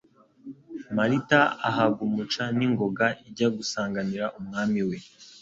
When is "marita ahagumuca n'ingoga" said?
0.95-3.05